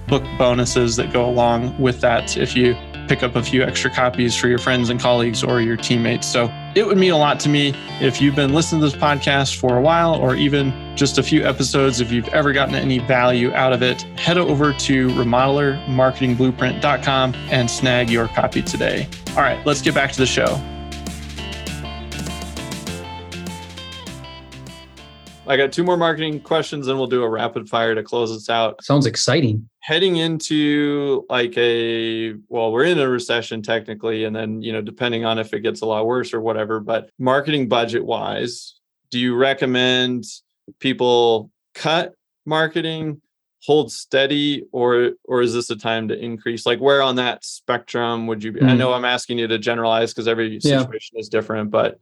[0.11, 2.75] book bonuses that go along with that if you
[3.07, 6.27] pick up a few extra copies for your friends and colleagues or your teammates.
[6.27, 9.55] So it would mean a lot to me if you've been listening to this podcast
[9.55, 12.01] for a while or even just a few episodes.
[12.01, 18.09] If you've ever gotten any value out of it, head over to remodelermarketingblueprint.com and snag
[18.09, 19.07] your copy today.
[19.29, 20.61] All right, let's get back to the show.
[25.47, 28.49] I got two more marketing questions and we'll do a rapid fire to close this
[28.49, 28.83] out.
[28.83, 29.69] Sounds exciting.
[29.81, 35.25] Heading into like a well, we're in a recession technically, and then you know, depending
[35.25, 39.35] on if it gets a lot worse or whatever, but marketing budget wise, do you
[39.35, 40.25] recommend
[40.79, 42.13] people cut
[42.45, 43.21] marketing,
[43.63, 46.65] hold steady, or or is this a time to increase?
[46.65, 48.59] Like where on that spectrum would you be?
[48.59, 48.69] Mm.
[48.69, 51.21] I know I'm asking you to generalize because every situation yeah.
[51.21, 51.99] is different, but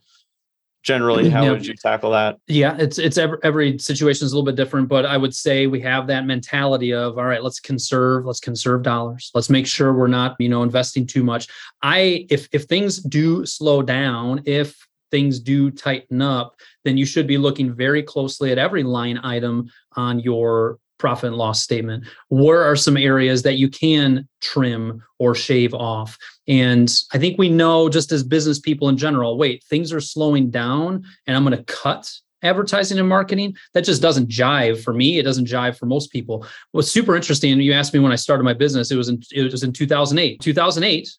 [0.83, 2.37] generally how would you tackle that?
[2.47, 5.67] Yeah it's it's every, every situation is a little bit different but i would say
[5.67, 9.31] we have that mentality of all right let's conserve let's conserve dollars.
[9.33, 11.47] Let's make sure we're not you know investing too much.
[11.81, 17.27] I if if things do slow down if things do tighten up then you should
[17.27, 22.63] be looking very closely at every line item on your profit and loss statement where
[22.63, 26.17] are some areas that you can trim or shave off
[26.49, 30.49] and I think we know just as business people in general, wait, things are slowing
[30.49, 33.55] down and I'm going to cut advertising and marketing.
[33.75, 35.19] That just doesn't jive for me.
[35.19, 36.47] It doesn't jive for most people.
[36.71, 39.51] What's super interesting, you asked me when I started my business, it was in it
[39.51, 40.41] was in 2008.
[40.41, 41.09] 2008,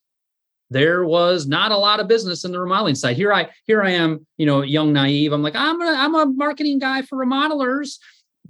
[0.71, 3.16] there was not a lot of business in the remodeling side.
[3.16, 5.33] Here I here I am, you know, young naive.
[5.33, 7.99] I'm like, I'm a, I'm a marketing guy for remodelers.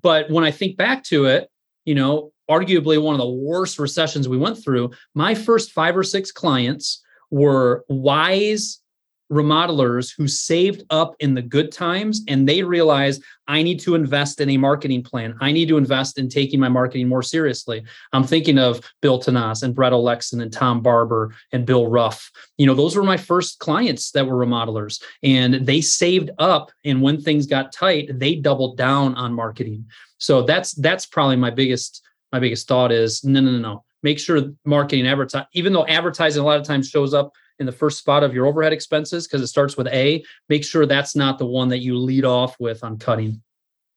[0.03, 1.49] But when I think back to it,
[1.85, 6.03] you know, arguably one of the worst recessions we went through, my first five or
[6.03, 8.81] six clients were wise
[9.31, 14.40] remodelers who saved up in the good times and they realized I need to invest
[14.40, 15.37] in a marketing plan.
[15.40, 17.85] I need to invest in taking my marketing more seriously.
[18.12, 22.31] I'm thinking of Bill Tanas and Brett Olexon and Tom Barber and Bill Ruff.
[22.59, 27.01] You know, those were my first clients that were remodelers and they saved up and
[27.01, 29.87] when things got tight, they doubled down on marketing.
[30.19, 33.85] So that's that's probably my biggest my biggest thought is no, no, no, no.
[34.03, 37.73] Make sure marketing advertise, even though advertising a lot of times shows up in the
[37.73, 41.38] first spot of your overhead expenses because it starts with A, make sure that's not
[41.38, 43.40] the one that you lead off with on cutting.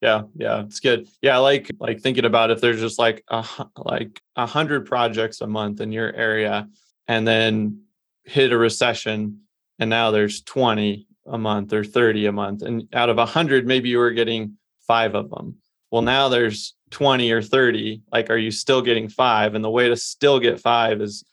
[0.00, 1.08] Yeah, yeah, it's good.
[1.22, 3.44] Yeah, I like like thinking about if there's just like a
[3.76, 6.68] like a hundred projects a month in your area,
[7.08, 7.84] and then
[8.24, 9.40] hit a recession,
[9.78, 13.66] and now there's 20 a month or 30 a month, and out of a hundred,
[13.66, 15.56] maybe you were getting five of them.
[15.90, 19.88] Well, now there's 20 or 30 like are you still getting five and the way
[19.88, 21.24] to still get five is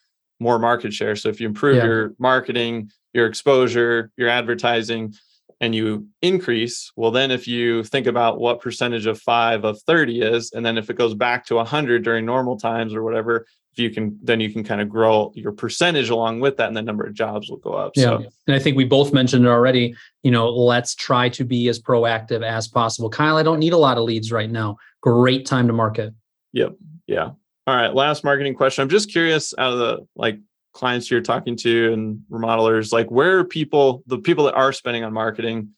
[0.42, 1.16] more market share.
[1.16, 1.86] So if you improve yeah.
[1.86, 5.14] your marketing your exposure your advertising
[5.60, 10.22] and you increase well then if you think about what percentage of five of 30
[10.22, 13.80] is and then if it goes back to 100 during normal times or whatever if
[13.80, 16.82] you can then you can kind of grow your percentage along with that and the
[16.82, 17.94] number of jobs will go up.
[17.96, 18.04] Yeah.
[18.04, 18.16] So
[18.48, 21.80] and i think we both mentioned it already you know let's try to be as
[21.80, 23.10] proactive as possible.
[23.10, 24.78] Kyle i don't need a lot of leads right now.
[25.02, 26.14] Great time to market.
[26.54, 26.76] Yep.
[27.08, 27.32] Yeah
[27.72, 28.82] all right last marketing question.
[28.82, 30.40] I'm just curious out of the like
[30.74, 35.04] clients you're talking to and remodelers like where are people the people that are spending
[35.04, 35.70] on marketing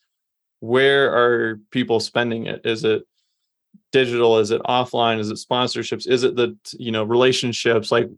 [0.59, 2.61] where are people spending it?
[2.63, 3.03] Is it
[3.91, 4.39] digital?
[4.39, 5.19] Is it offline?
[5.19, 6.07] Is it sponsorships?
[6.07, 7.91] Is it the you know relationships?
[7.91, 8.09] Like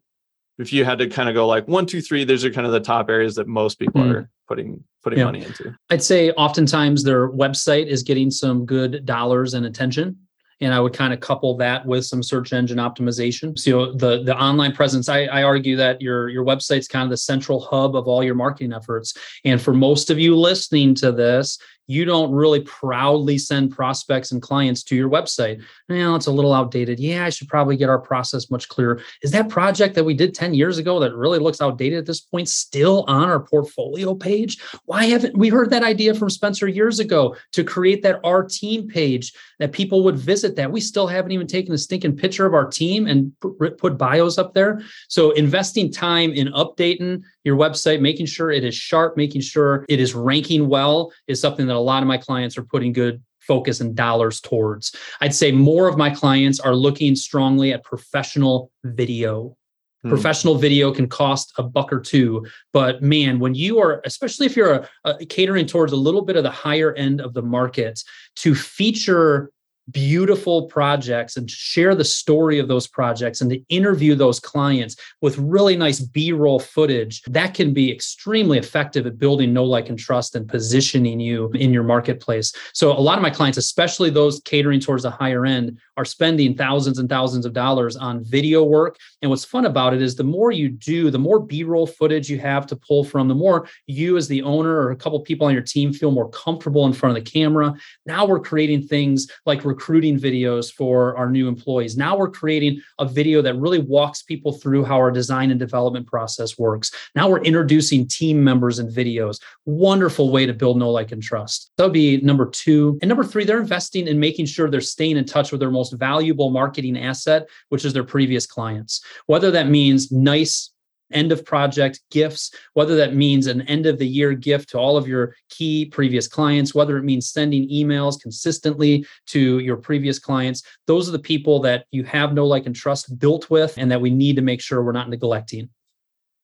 [0.58, 2.72] if you had to kind of go like one two three those are kind of
[2.72, 4.14] the top areas that most people mm.
[4.14, 5.26] are putting putting yeah.
[5.26, 5.76] money into.
[5.90, 10.18] I'd say oftentimes their website is getting some good dollars and attention
[10.62, 13.58] and I would kind of couple that with some search engine optimization.
[13.58, 17.18] So the the online presence, I, I argue that your your website's kind of the
[17.18, 19.14] central hub of all your marketing efforts.
[19.44, 24.42] And for most of you listening to this, you don't really proudly send prospects and
[24.42, 25.64] clients to your website.
[25.90, 27.00] Well, it's a little outdated.
[27.00, 29.02] Yeah, I should probably get our process much clearer.
[29.22, 32.22] Is that project that we did 10 years ago that really looks outdated at this
[32.22, 34.58] point still on our portfolio page?
[34.86, 38.88] Why haven't we heard that idea from Spencer years ago to create that our team
[38.88, 40.72] page that people would visit that?
[40.72, 43.32] We still haven't even taken a stinking picture of our team and
[43.78, 44.82] put bios up there.
[45.08, 50.00] So investing time in updating your website, making sure it is sharp, making sure it
[50.00, 53.22] is ranking well is something that that a lot of my clients are putting good
[53.42, 54.96] focus and dollars towards.
[55.22, 59.56] I'd say more of my clients are looking strongly at professional video.
[60.04, 60.10] Hmm.
[60.10, 64.56] Professional video can cost a buck or two, but man, when you are, especially if
[64.56, 68.02] you're a, a catering towards a little bit of the higher end of the market,
[68.38, 69.52] to feature
[69.92, 75.38] beautiful projects and share the story of those projects and to interview those clients with
[75.38, 80.36] really nice b-roll footage that can be extremely effective at building know like and trust
[80.36, 82.54] and positioning you in your marketplace.
[82.74, 86.56] So a lot of my clients especially those catering towards the higher end are spending
[86.56, 88.98] thousands and thousands of dollars on video work.
[89.22, 92.40] And what's fun about it is the more you do the more b-roll footage you
[92.40, 95.54] have to pull from the more you as the owner or a couple people on
[95.54, 97.74] your team feel more comfortable in front of the camera.
[98.06, 101.98] Now we're creating things like recruiting videos for our new employees.
[101.98, 106.08] Now we're creating a video that really walks people through how our design and development
[106.08, 106.92] process works.
[107.14, 109.42] Now we're introducing team members in videos.
[109.66, 111.72] Wonderful way to build know, like, and trust.
[111.78, 112.98] That would be number two.
[113.02, 115.92] And number three, they're investing in making sure they're staying in touch with their most
[115.94, 119.02] valuable marketing asset, which is their previous clients.
[119.26, 120.72] Whether that means nice
[121.14, 124.98] end of project gifts, whether that means an end of the year gift to all
[124.98, 130.64] of your key previous clients, whether it means sending emails consistently to your previous clients.
[130.88, 134.02] Those are the people that you have know, like, and trust built with, and that
[134.02, 135.70] we need to make sure we're not neglecting.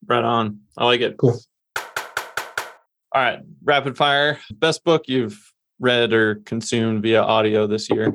[0.06, 0.60] Right on.
[0.76, 1.16] I like it.
[1.16, 1.38] Cool.
[1.76, 3.40] All right.
[3.62, 4.38] Rapid fire.
[4.52, 8.14] Best book you've read or consumed via audio this year?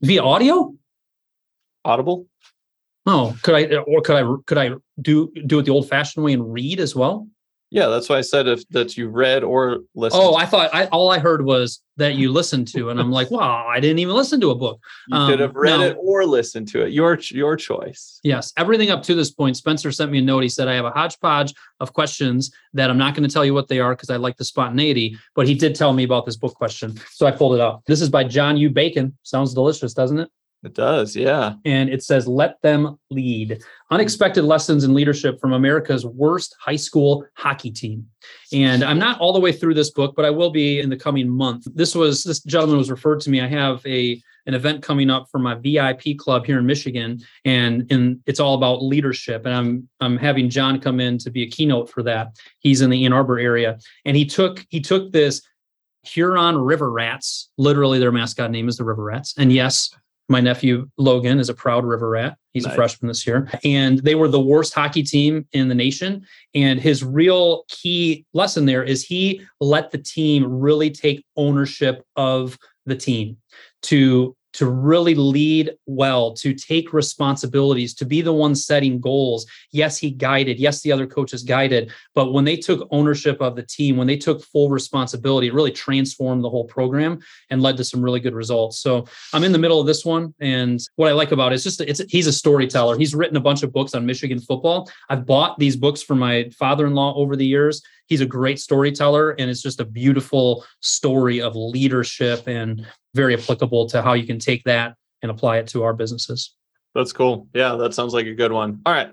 [0.00, 0.74] Via audio?
[1.84, 2.26] Audible?
[3.08, 6.34] Oh, could I or could I could I do do it the old fashioned way
[6.34, 7.26] and read as well?
[7.70, 10.22] Yeah, that's why I said if that you read or listened.
[10.22, 13.30] Oh, I thought I, all I heard was that you listened to, and I'm like,
[13.30, 14.80] wow, I didn't even listen to a book.
[15.08, 15.86] You um, could have read no.
[15.86, 16.92] it or listened to it.
[16.92, 18.20] Your your choice.
[18.22, 19.56] Yes, everything up to this point.
[19.56, 20.42] Spencer sent me a note.
[20.42, 23.54] He said I have a hodgepodge of questions that I'm not going to tell you
[23.54, 25.18] what they are because I like the spontaneity.
[25.34, 27.82] But he did tell me about this book question, so I pulled it up.
[27.86, 28.70] This is by John U.
[28.70, 29.16] Bacon.
[29.22, 30.30] Sounds delicious, doesn't it?
[30.64, 31.54] It does, yeah.
[31.64, 33.62] And it says, let them lead.
[33.92, 38.06] Unexpected lessons in leadership from America's worst high school hockey team.
[38.52, 40.96] And I'm not all the way through this book, but I will be in the
[40.96, 41.66] coming month.
[41.74, 43.40] This was this gentleman was referred to me.
[43.40, 47.86] I have a an event coming up for my VIP club here in Michigan, and
[47.92, 49.44] and it's all about leadership.
[49.44, 52.36] And I'm I'm having John come in to be a keynote for that.
[52.58, 55.42] He's in the Ann Arbor area, and he took he took this
[56.02, 57.50] Huron River Rats.
[57.58, 59.34] Literally, their mascot name is the River Rats.
[59.36, 59.90] And yes,
[60.28, 62.36] my nephew Logan is a proud River Rat.
[62.52, 62.72] He's nice.
[62.72, 63.48] a freshman this year.
[63.64, 66.26] And they were the worst hockey team in the nation.
[66.54, 72.58] And his real key lesson there is he let the team really take ownership of
[72.84, 73.36] the team
[73.82, 79.46] to to really lead well, to take responsibilities, to be the one setting goals.
[79.70, 80.58] Yes, he guided.
[80.58, 81.92] Yes, the other coaches guided.
[82.12, 85.70] But when they took ownership of the team, when they took full responsibility, it really
[85.70, 88.80] transformed the whole program and led to some really good results.
[88.80, 90.34] So I'm in the middle of this one.
[90.40, 92.98] And what I like about it is just it's he's a storyteller.
[92.98, 94.90] He's written a bunch of books on Michigan football.
[95.08, 99.48] I've bought these books for my father-in-law over the years he's a great storyteller and
[99.48, 104.64] it's just a beautiful story of leadership and very applicable to how you can take
[104.64, 106.54] that and apply it to our businesses.
[106.94, 107.46] That's cool.
[107.54, 108.80] Yeah, that sounds like a good one.
[108.84, 109.12] All right.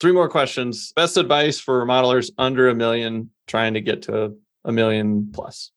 [0.00, 0.92] Three more questions.
[0.94, 5.70] Best advice for remodelers under a million trying to get to a million plus.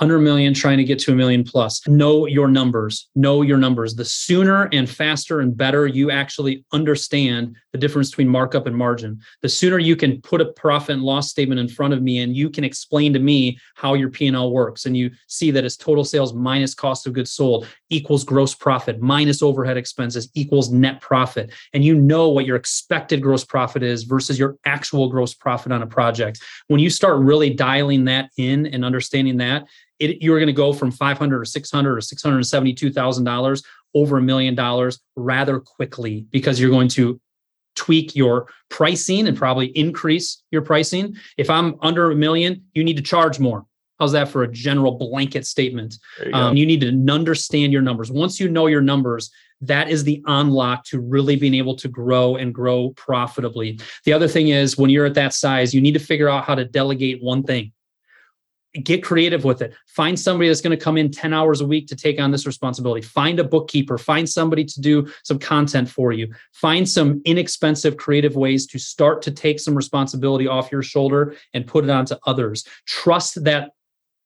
[0.00, 1.86] Under a million, trying to get to a million plus.
[1.88, 3.08] Know your numbers.
[3.14, 3.94] Know your numbers.
[3.94, 9.20] The sooner and faster and better you actually understand the difference between markup and margin,
[9.42, 12.36] the sooner you can put a profit and loss statement in front of me and
[12.36, 14.86] you can explain to me how your P&L works.
[14.86, 19.00] And you see that it's total sales minus cost of goods sold equals gross profit
[19.00, 21.52] minus overhead expenses equals net profit.
[21.72, 25.82] And you know what your expected gross profit is versus your actual gross profit on
[25.82, 26.40] a project.
[26.68, 29.66] When you start really dialing that in and understanding that,
[29.98, 33.62] it, you're going to go from 500 or 600 or 672,000 dollars
[33.94, 37.20] over a million dollars rather quickly because you're going to
[37.74, 41.16] tweak your pricing and probably increase your pricing.
[41.36, 43.64] If I'm under a million, you need to charge more.
[43.98, 45.96] How's that for a general blanket statement?
[46.24, 48.10] You, um, you need to understand your numbers.
[48.10, 49.30] Once you know your numbers,
[49.60, 53.80] that is the unlock to really being able to grow and grow profitably.
[54.04, 56.54] The other thing is when you're at that size, you need to figure out how
[56.54, 57.72] to delegate one thing
[58.84, 59.74] get creative with it.
[59.86, 62.46] Find somebody that's going to come in 10 hours a week to take on this
[62.46, 63.02] responsibility.
[63.02, 63.98] Find a bookkeeper.
[63.98, 66.32] Find somebody to do some content for you.
[66.52, 71.66] Find some inexpensive creative ways to start to take some responsibility off your shoulder and
[71.66, 72.64] put it onto others.
[72.86, 73.70] Trust that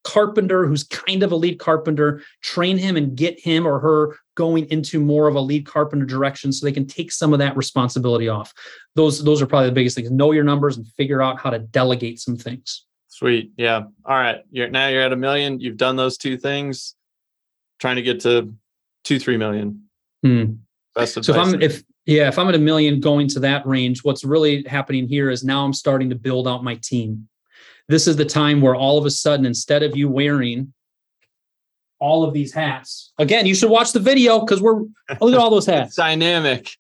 [0.05, 2.23] carpenter who's kind of a lead carpenter.
[2.43, 6.53] Train him and get him or her going into more of a lead carpenter direction
[6.53, 8.53] so they can take some of that responsibility off.
[8.97, 10.11] Those those are probably the biggest things.
[10.11, 12.85] Know your numbers and figure out how to delegate some things
[13.23, 13.53] Sweet.
[13.57, 13.85] Yeah.
[14.05, 14.43] All right.
[14.51, 15.61] You're now you're at a million.
[15.61, 16.97] You've done those two things.
[17.79, 18.53] Trying to get to
[19.05, 19.85] two, three million.
[20.25, 20.55] Hmm.
[21.05, 24.25] so if I'm if yeah, if I'm at a million going to that range, what's
[24.25, 27.29] really happening here is now I'm starting to build out my team.
[27.89, 30.73] This is the time where all of a sudden, instead of you wearing
[32.01, 34.81] all of these hats, again, you should watch the video because we're
[35.21, 35.95] look at all those hats.
[35.95, 36.73] dynamic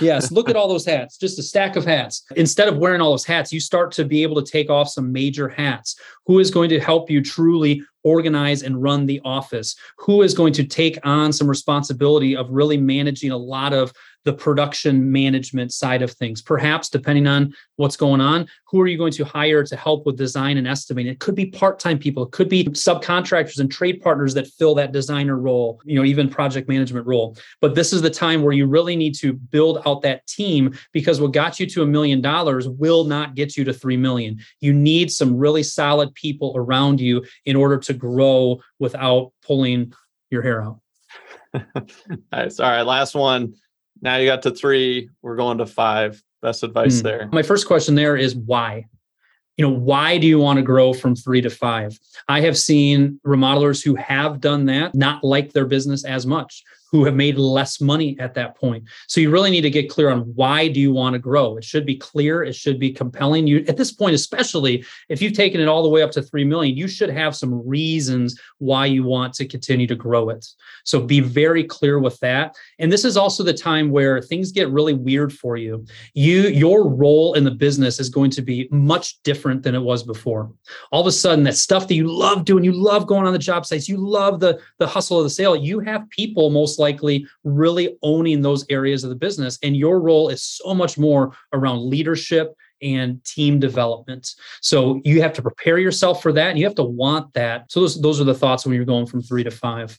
[0.00, 2.24] yes, look at all those hats, just a stack of hats.
[2.36, 5.12] Instead of wearing all those hats, you start to be able to take off some
[5.12, 5.96] major hats.
[6.26, 9.76] Who is going to help you truly organize and run the office?
[9.98, 13.92] Who is going to take on some responsibility of really managing a lot of
[14.24, 16.42] the production management side of things.
[16.42, 20.16] Perhaps, depending on what's going on, who are you going to hire to help with
[20.16, 21.12] design and estimating?
[21.12, 24.92] It could be part-time people, it could be subcontractors and trade partners that fill that
[24.92, 27.36] designer role, you know, even project management role.
[27.60, 31.20] But this is the time where you really need to build out that team because
[31.20, 34.38] what got you to a million dollars will not get you to 3 million.
[34.60, 39.92] You need some really solid people around you in order to grow without pulling
[40.30, 40.80] your hair out.
[41.54, 43.54] All right, last one
[44.00, 45.10] now you got to three.
[45.22, 46.22] We're going to five.
[46.40, 47.02] Best advice mm.
[47.02, 47.28] there.
[47.32, 48.86] My first question there is why?
[49.56, 51.98] You know, why do you want to grow from three to five?
[52.28, 57.04] I have seen remodelers who have done that not like their business as much who
[57.04, 58.84] have made less money at that point.
[59.06, 61.56] So you really need to get clear on why do you want to grow?
[61.56, 63.46] It should be clear, it should be compelling.
[63.46, 66.44] You at this point especially if you've taken it all the way up to 3
[66.44, 70.46] million, you should have some reasons why you want to continue to grow it.
[70.84, 72.56] So be very clear with that.
[72.78, 75.84] And this is also the time where things get really weird for you.
[76.14, 80.02] You your role in the business is going to be much different than it was
[80.02, 80.50] before.
[80.90, 83.38] All of a sudden that stuff that you love doing, you love going on the
[83.38, 87.26] job sites, you love the the hustle of the sale, you have people most likely
[87.44, 89.58] really owning those areas of the business.
[89.62, 94.34] And your role is so much more around leadership and team development.
[94.60, 97.70] So you have to prepare yourself for that and you have to want that.
[97.70, 99.98] So those, those are the thoughts when you're going from three to five.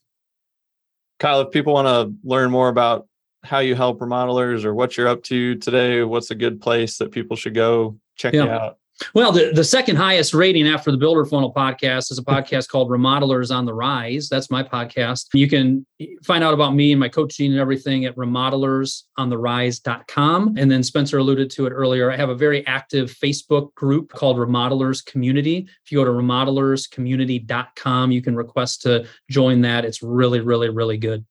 [1.19, 3.07] Kyle, if people want to learn more about
[3.43, 7.11] how you help remodelers or what you're up to today, what's a good place that
[7.11, 8.43] people should go check yeah.
[8.43, 8.77] you out?
[9.13, 12.89] Well, the, the second highest rating after the Builder Funnel podcast is a podcast called
[12.89, 14.27] Remodelers on the Rise.
[14.29, 15.27] That's my podcast.
[15.33, 15.85] You can
[16.23, 20.55] find out about me and my coaching and everything at remodelers.on-the-rise.com.
[20.57, 22.11] And then Spencer alluded to it earlier.
[22.11, 25.67] I have a very active Facebook group called Remodelers Community.
[25.85, 29.85] If you go to remodelerscommunity.com, you can request to join that.
[29.85, 31.25] It's really, really, really good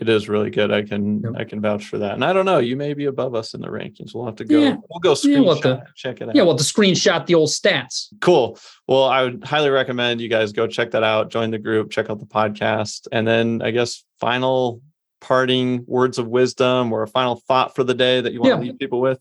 [0.00, 0.70] it is really good.
[0.70, 1.32] I can yep.
[1.36, 2.12] I can vouch for that.
[2.12, 4.14] And I don't know, you may be above us in the rankings.
[4.14, 4.58] We'll have to go.
[4.58, 4.76] Yeah.
[4.88, 5.32] We'll go screenshot.
[5.32, 6.34] Yeah, we'll to, check it out.
[6.34, 8.08] Yeah, we'll have to screenshot the old stats.
[8.20, 8.58] Cool.
[8.86, 11.30] Well, I would highly recommend you guys go check that out.
[11.30, 11.90] Join the group.
[11.90, 13.08] Check out the podcast.
[13.10, 14.82] And then I guess final
[15.20, 18.56] parting words of wisdom or a final thought for the day that you want yeah.
[18.56, 19.18] to leave people with.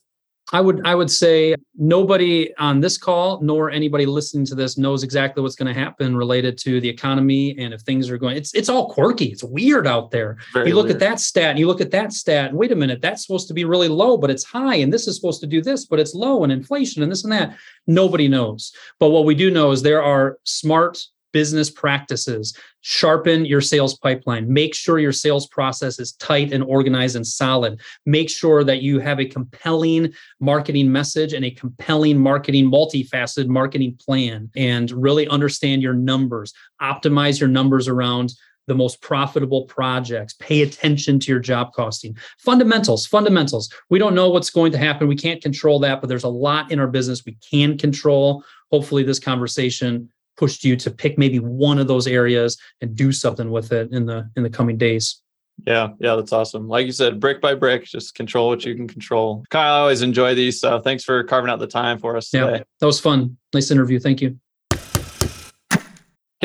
[0.54, 5.02] I would I would say nobody on this call nor anybody listening to this knows
[5.02, 8.54] exactly what's going to happen related to the economy and if things are going it's
[8.54, 10.38] it's all quirky it's weird out there.
[10.54, 11.02] Very you look weird.
[11.02, 13.48] at that stat and you look at that stat and wait a minute that's supposed
[13.48, 16.00] to be really low but it's high and this is supposed to do this but
[16.00, 17.58] it's low and inflation and this and that.
[17.88, 18.72] Nobody knows.
[19.00, 22.58] But what we do know is there are smart business practices.
[22.80, 24.48] Sharpen your sales pipeline.
[24.48, 27.82] Make sure your sales process is tight and organized and solid.
[28.06, 34.00] Make sure that you have a compelling marketing message and a compelling marketing, multifaceted marketing
[34.00, 36.54] plan, and really understand your numbers.
[36.82, 38.32] Optimize your numbers around
[38.68, 40.36] the most profitable projects.
[40.40, 42.16] Pay attention to your job costing.
[42.40, 43.70] Fundamentals, fundamentals.
[43.90, 45.10] We don't know what's going to happen.
[45.10, 48.42] We can't control that, but there's a lot in our business we can control.
[48.72, 53.50] Hopefully, this conversation pushed you to pick maybe one of those areas and do something
[53.52, 55.22] with it in the in the coming days.
[55.66, 56.68] Yeah, yeah, that's awesome.
[56.68, 59.46] Like you said, brick by brick, just control what you can control.
[59.50, 60.60] Kyle, I always enjoy these.
[60.60, 62.58] So thanks for carving out the time for us today.
[62.58, 63.38] Yeah, that was fun.
[63.54, 64.00] Nice interview.
[64.00, 64.38] Thank you.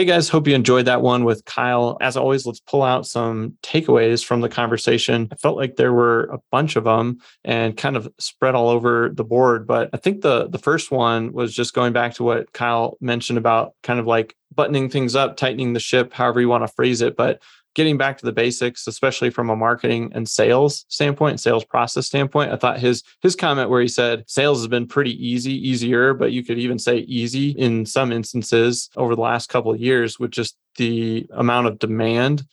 [0.01, 1.99] Hey guys, hope you enjoyed that one with Kyle.
[2.01, 5.29] As always, let's pull out some takeaways from the conversation.
[5.31, 9.11] I felt like there were a bunch of them and kind of spread all over
[9.13, 12.51] the board, but I think the the first one was just going back to what
[12.55, 16.65] Kyle mentioned about kind of like buttoning things up, tightening the ship, however you want
[16.65, 17.41] to phrase it, but
[17.75, 22.53] getting back to the basics, especially from a marketing and sales standpoint, sales process standpoint.
[22.53, 26.33] I thought his his comment where he said sales has been pretty easy, easier, but
[26.33, 30.31] you could even say easy in some instances over the last couple of years with
[30.31, 32.45] just the amount of demand.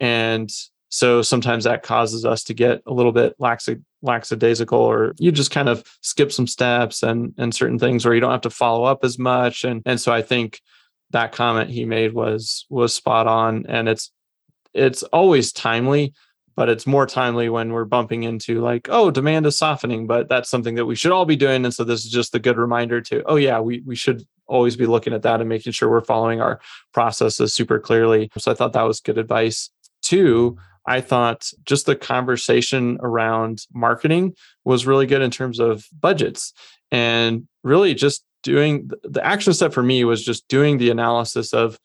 [0.00, 0.50] And
[0.88, 3.68] so sometimes that causes us to get a little bit lax
[4.02, 8.20] lackadaisical or you just kind of skip some steps and and certain things where you
[8.20, 9.64] don't have to follow up as much.
[9.64, 10.60] And and so I think
[11.14, 13.64] that comment he made was was spot on.
[13.68, 14.12] And it's
[14.74, 16.12] it's always timely
[16.56, 20.48] but it's more timely when we're bumping into like oh demand is softening but that's
[20.48, 21.64] something that we should all be doing.
[21.64, 24.76] And so this is just a good reminder to oh yeah we we should always
[24.76, 26.60] be looking at that and making sure we're following our
[26.92, 28.30] processes super clearly.
[28.36, 29.70] So i thought that was good advice.
[30.02, 34.34] Two i thought just the conversation around marketing
[34.64, 36.52] was really good in terms of budgets
[36.90, 41.80] and really just doing the action step for me was just doing the analysis of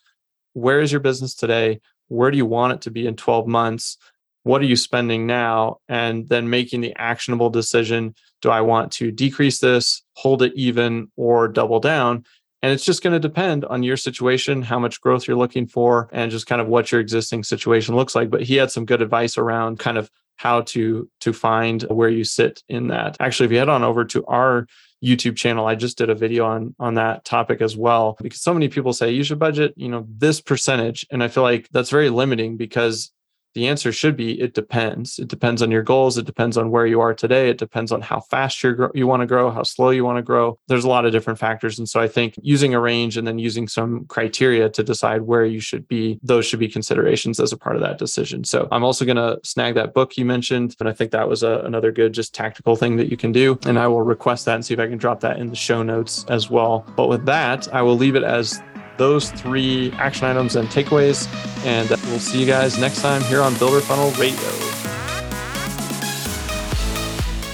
[0.53, 1.79] where is your business today?
[2.09, 3.97] Where do you want it to be in 12 months?
[4.43, 5.77] What are you spending now?
[5.87, 11.09] And then making the actionable decision do i want to decrease this hold it even
[11.15, 12.25] or double down?
[12.61, 16.09] And it's just going to depend on your situation how much growth you're looking for
[16.11, 18.29] and just kind of what your existing situation looks like.
[18.29, 22.23] But he had some good advice around kind of how to to find where you
[22.23, 24.65] sit in that actually if you head on over to our
[25.03, 25.65] YouTube channel.
[25.67, 28.93] I just did a video on on that topic as well because so many people
[28.93, 32.55] say you should budget, you know, this percentage and I feel like that's very limiting
[32.55, 33.11] because
[33.53, 35.19] the answer should be it depends.
[35.19, 36.17] It depends on your goals.
[36.17, 37.49] It depends on where you are today.
[37.49, 40.21] It depends on how fast you you want to grow, how slow you want to
[40.21, 40.59] grow.
[40.67, 41.79] There's a lot of different factors.
[41.79, 45.45] And so I think using a range and then using some criteria to decide where
[45.45, 48.43] you should be, those should be considerations as a part of that decision.
[48.43, 50.75] So I'm also going to snag that book you mentioned.
[50.79, 53.57] And I think that was a, another good, just tactical thing that you can do.
[53.65, 55.83] And I will request that and see if I can drop that in the show
[55.83, 56.85] notes as well.
[56.95, 58.61] But with that, I will leave it as
[58.99, 61.27] those three action items and takeaways.
[61.65, 64.37] And we'll see you guys next time here on Builder Funnel Radio.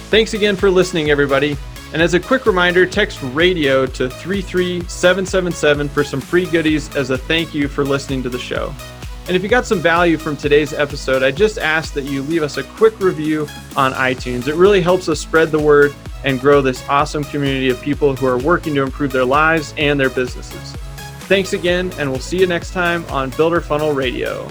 [0.09, 1.55] Thanks again for listening, everybody.
[1.93, 7.17] And as a quick reminder, text radio to 33777 for some free goodies as a
[7.17, 8.73] thank you for listening to the show.
[9.27, 12.43] And if you got some value from today's episode, I just ask that you leave
[12.43, 14.47] us a quick review on iTunes.
[14.47, 18.25] It really helps us spread the word and grow this awesome community of people who
[18.25, 20.75] are working to improve their lives and their businesses.
[21.27, 24.47] Thanks again, and we'll see you next time on Builder Funnel Radio.